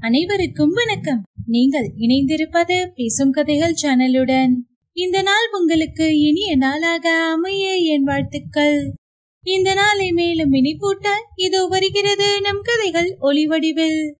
அனைவருக்கும் 0.00 0.72
வணக்கம். 0.72 1.22
நீங்கள் 1.46 1.92
இணைந்திருப்பது 1.98 2.86
பேசும் 2.94 3.30
கதைகள் 3.30 3.74
சேனலுடன். 3.82 4.52
இந்த 4.92 5.22
நாள் 5.22 5.48
உங்களுக்கு 5.52 6.20
இனிய 6.20 6.56
நாளாக 6.56 7.10
அமைய 7.10 7.76
என் 7.76 8.02
வாழ்த்துக்கள். 8.02 8.92
இந்த 9.42 9.74
நாளை 9.74 10.12
மேலும் 10.12 10.52
இனிப்பூட்ட 10.52 11.08
இதோ 11.36 11.64
வருகிறது 11.64 12.40
நம் 12.40 12.60
கதைகள் 12.62 13.16
ஒளிவடிவில் 13.20 14.12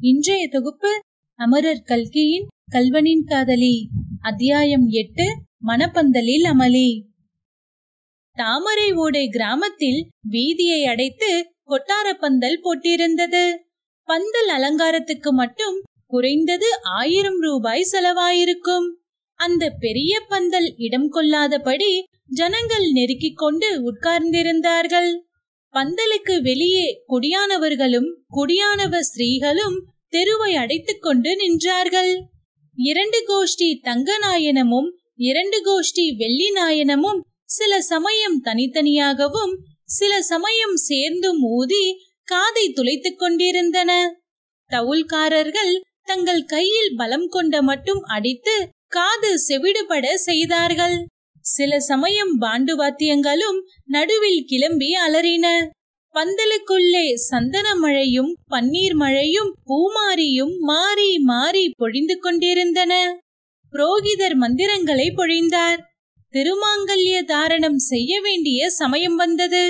இன்றைய 0.00 0.48
தொகுப்பு 0.48 1.00
அமரர் 1.34 1.82
கல்கியின் 1.82 2.46
கல்வனின் 2.72 3.24
காதலி. 3.24 3.88
அத்தியாயம் 4.20 4.86
எட்டு 4.86 5.24
மணப்பந்தலில் 5.66 6.44
அமளி. 6.44 7.02
தாமரை 8.32 8.92
ஓடை 8.92 9.28
கிராமத்தில் 9.28 10.08
வீதியை 10.30 10.82
அடைத்து 10.84 11.52
கொட்டார 11.68 12.18
பந்தல் 12.18 12.60
போட்டிருந்தது. 12.62 13.70
பந்தல் 14.08 14.48
அலங்காரத்துக்கு 14.48 15.30
மட்டும் 15.32 15.76
குறைந்தது 16.06 16.68
ஆயிரம் 16.82 17.40
ரூபாய் 17.40 17.88
செலவாயிருக்கும். 17.92 18.88
அந்த 19.40 19.70
பெரிய 19.80 20.20
பந்தல் 20.28 20.74
இடம் 20.76 21.08
கொள்ளாதபடி 21.12 21.92
ஜனங்கள் 22.30 22.86
நெருக்கிக் 22.90 23.36
கொண்டு 23.36 23.68
உட்கார்ந்திருந்தார்கள். 23.82 25.10
பந்தலுக்கு 25.74 26.34
வெளியே 26.42 27.04
குடியானவர்களும் 27.08 28.08
குடியானவ 28.36 28.98
ஸ்திரீகளும் 28.98 29.76
தெருவை 30.08 30.54
அடைத்துக் 30.54 31.02
கொண்டு 31.02 31.30
நின்றார்கள். 31.36 32.12
இரண்டு 32.78 33.18
கோஷ்டி 33.28 33.68
தங்க 33.80 34.18
நாயனமும் 34.18 34.88
இரண்டு 35.20 35.58
கோஷ்டி 35.62 36.04
வெள்ளி 36.16 36.48
நாயனமும் 36.50 37.20
சில 37.44 37.82
சமயம் 37.82 38.38
தனித்தனியாகவும் 38.44 39.54
சில 39.84 40.22
சமயம் 40.22 40.76
சேர்ந்தும் 40.76 41.40
ஊதி 41.50 41.84
காதை 42.32 42.72
துளைத்துக் 42.72 43.18
கொண்டிருந்தன. 43.18 43.90
தவுல்காரர்கள் 44.70 45.72
தங்கள் 46.02 46.44
கையில் 46.44 46.92
பலம் 46.96 47.26
கொண்ட 47.26 47.62
மட்டும் 47.62 48.00
அடித்து 48.00 48.54
காது 48.88 49.30
செவிடுபட 49.48 50.14
செய்தார்கள். 50.14 50.96
சில 51.40 51.80
சமயம் 51.80 52.40
பாண்டு 52.40 52.72
வாத்தியங்களும் 52.74 53.58
நடுவில் 53.84 54.44
கிளம்பி 54.46 54.90
அலறின. 55.06 55.46
பந்தலுக்குள்ளே 56.14 57.14
சந்தன 57.14 57.74
மழையும் 57.74 58.32
பன்னீர் 58.50 58.94
மழையும் 58.94 59.50
பூமாரியும் 59.68 60.54
மாறி 60.58 61.18
மாறி 61.18 61.64
பொழிந்து 61.76 62.16
கொண்டிருந்தன. 62.18 62.92
புரோகிதர் 63.72 64.34
மந்திரங்களை 64.34 65.06
பொழிந்தார். 65.16 65.80
திருமாங்கல்ய 66.34 67.16
தாரணம் 67.24 67.80
செய்ய 67.90 68.20
வேண்டிய 68.20 68.70
சமயம் 68.70 69.16
வந்தது. 69.16 69.64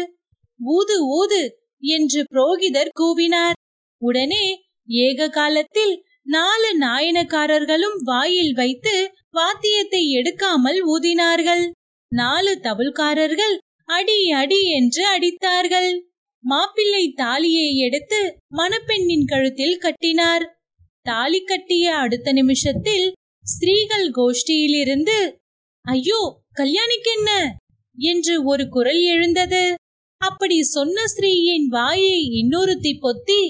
ஊது 0.60 0.96
ஊது 1.20 1.42
என்று 1.82 2.20
புரோகிதர் 2.30 2.92
கூவினார். 3.00 3.58
உடனே 4.02 4.46
ஏக 4.88 5.28
காலத்தில் 5.28 5.94
நாலு 6.26 6.78
நாயனக்காரர்களும் 6.78 7.98
வாயில் 8.02 8.52
வைத்து 8.52 8.94
வாத்தியத்தை 9.30 10.02
எடுக்காமல் 10.12 10.80
ஊதினார்கள். 10.94 11.64
நாலு 12.12 12.52
தவுள்காரர்கள் 12.62 13.54
அடி 13.88 14.18
அடி 14.30 14.60
என்று 14.70 15.02
அடித்தார்கள். 15.14 15.90
மாப்பிள்ளை 16.44 17.04
தாலியை 17.12 17.68
எடுத்து 17.76 18.20
மணப்பெண்ணின் 18.56 19.24
கழுத்தில் 19.24 19.78
கட்டினார். 19.78 20.44
தாலி 21.06 21.40
கட்டிய 21.44 21.86
அடுத்த 21.96 22.32
நிமிஷத்தில் 22.32 23.06
ஸ்திரீகள் 23.44 24.08
கோஷ்டியிலிருந்து 24.10 25.18
ஐயோ 25.84 26.20
கல்யாணிக்கு 26.56 27.10
என்ன 27.16 27.30
என்று 27.98 28.44
ஒரு 28.44 28.68
குரல் 28.68 29.02
எழுந்தது. 29.04 29.62
அப்படி 30.22 30.56
சொன்ன 30.62 31.04
ஸ்திரீயின் 31.12 31.66
வாயை 31.68 32.18
இன்னொருத்தி 32.40 32.92
பொத்தி 33.04 33.40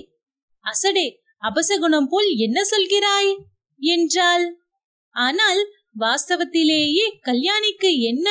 அசடே 0.67 1.07
அபசகுணம் 1.43 2.09
போல் 2.09 2.29
என்ன 2.37 2.59
சொல்கிறாய்? 2.71 3.31
என்றாள். 3.81 4.45
ஆனால் 5.17 5.61
வாஸ்தவத்திலேயே 5.99 7.07
கல்யாணிக்கு 7.27 7.91
என்ன? 8.01 8.29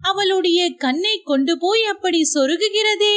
அவளுடைய 0.00 0.60
கண்ணை 0.74 1.14
கொண்டு 1.24 1.54
போய் 1.58 1.84
அப்படி 1.84 2.20
சொருகுகிறதே. 2.34 3.16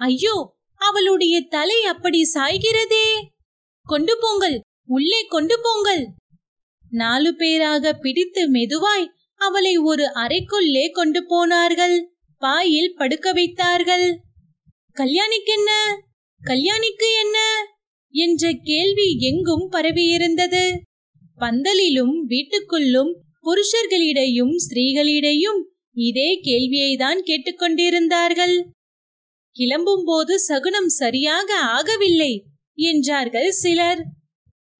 ஐயோ 0.00 0.36
அவளுடைய 0.80 1.34
தலை 1.48 1.78
அப்படி 1.84 2.20
சாய்கிறதே. 2.34 3.06
கொண்டு 3.86 4.14
போங்கள் 4.20 4.56
உள்ளே 4.88 5.20
கொண்டு 5.26 5.56
போங்கள். 5.62 6.02
நாலு 6.92 7.30
பேராக 7.34 7.92
பிடித்து 7.94 8.42
மெதுவாய் 8.52 9.06
அவளை 9.40 9.74
ஒரு 9.90 10.06
அறைக்குள்ளே 10.14 10.86
கொண்டு 10.90 11.20
போனார்கள். 11.26 11.96
பாயில் 12.42 12.94
படுக்க 12.96 13.32
வைத்தார்கள். 13.32 14.06
கல்யாணிக்கென்ன? 14.96 15.70
கல்யாணிக்கு 16.40 17.08
என்ன? 17.20 17.38
என்ற 18.14 18.52
கேள்வி 18.62 19.08
எங்கும் 19.20 19.66
பரவியிருந்தது. 19.72 20.64
பந்தலிலும் 21.38 22.14
வீட்டுக்குள்ளும் 22.28 23.12
புருஷர்களிடையும் 23.44 24.54
ஸ்திரீகளிடையும் 24.64 25.60
இதே 25.96 26.30
கேள்வியை 26.42 26.92
தான் 26.96 27.20
கேட்டுக்கொண்டிருந்தார்கள். 27.22 28.56
கிளம்பும் 29.56 30.04
போது 30.04 30.34
சகுனம் 30.40 30.90
சரியாக 31.00 31.48
ஆகவில்லை 31.78 32.32
என்றார்கள் 32.78 33.50
சிலர். 33.62 34.02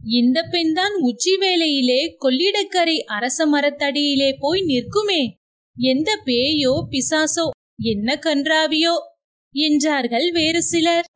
இந்த 0.01 0.39
பெண்தான் 0.53 0.95
உச்சி 1.01 1.35
வேளையிலே 1.37 2.01
கொள்ளிடக்கரை 2.25 2.97
அரச 3.17 3.47
மரத்தடியிலே 3.47 4.31
போய் 4.39 4.63
நிற்குமே 4.63 5.23
எந்த 5.77 6.11
பேயோ 6.27 6.73
பிசாசோ 6.91 7.47
என்ன 7.83 8.17
கன்றாவியோ 8.17 8.95
என்றார்கள் 9.55 10.31
வேறு 10.31 10.63
சிலர். 10.63 11.07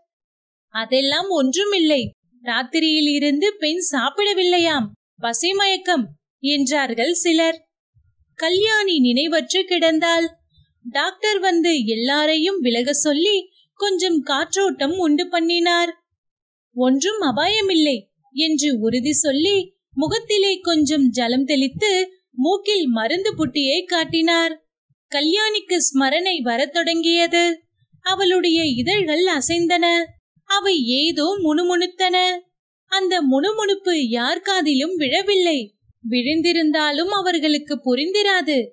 அதெல்லாம் 0.74 1.28
ஒன்றுமில்லை. 1.30 2.02
ராத்திரியில் 2.44 3.10
இருந்து 3.14 3.48
பெண் 3.58 3.82
சாப்பிடவில்லையாம். 3.92 4.86
பசை 5.20 5.52
மயக்கம் 5.52 6.04
என்றார்கள் 6.44 7.14
சிலர். 7.14 7.58
கல்யாணி 8.38 8.96
நினைவற்று 9.00 9.60
கிடந்தால் 9.62 10.26
டாக்டர் 10.84 11.38
வந்து 11.38 11.84
எல்லாரையும் 11.84 12.58
விலக 12.58 12.92
சொல்லி 12.92 13.36
கொஞ்சம் 13.80 14.18
காற்றோட்டம் 14.22 14.96
உண்டு 14.96 15.24
பண்ணினார். 15.28 15.92
ஒன்றும் 16.76 17.20
அபாயமில்லை 17.20 17.96
என்று 18.34 18.68
உறுதி 18.78 19.12
சொல்லி 19.12 19.56
முகத்திலே 19.92 20.52
கொஞ்சம் 20.60 21.06
ஜலம் 21.08 21.44
தெளித்து 21.44 21.90
மூக்கில் 22.36 22.86
மருந்து 22.86 23.34
புட்டியை 23.34 23.84
காட்டினார். 23.84 24.64
கல்யாணிக்கு 25.14 25.76
ஸ்மரணை 25.76 26.40
வரத் 26.42 26.72
தொடங்கியது. 26.72 27.60
அவளுடைய 28.02 28.64
இதழ்கள் 28.64 29.26
அசைந்தன. 29.26 30.04
அவை 30.44 30.84
ஏதோ 30.84 31.38
முணுமுணுத்தன. 31.42 32.38
அந்த 32.86 33.22
முணுமுணுப்பு 33.22 34.08
யார் 34.08 34.40
காதிலும் 34.40 34.94
விழவில்லை. 34.94 35.74
விழுந்திருந்தாலும் 36.10 37.10
அவர்களுக்கு 37.10 37.80
புரிந்திராது. 37.84 38.68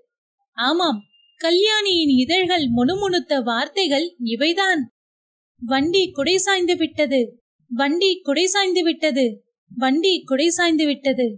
ஆமாம் 0.53 1.01
கல்யாணியின் 1.37 2.09
இதழ்கள் 2.09 2.67
முணுமுணுத்த 2.67 3.39
வார்த்தைகள் 3.39 4.15
இவைதான். 4.23 4.81
வண்டி 5.59 6.11
குடை 6.11 6.37
சாய்ந்து 6.37 6.77
விட்டது. 6.77 7.41
வண்டி 7.67 8.19
குடை 8.19 8.45
சாய்ந்து 8.45 8.83
விட்டது. 8.83 9.43
வண்டி 9.75 10.23
குடை 10.23 10.49
சாய்ந்து 10.49 10.85
விட்டது. 10.85 11.37